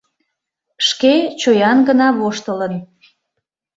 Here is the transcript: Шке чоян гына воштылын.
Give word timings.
Шке 0.87 1.13
чоян 1.41 1.77
гына 1.87 2.07
воштылын. 2.19 2.73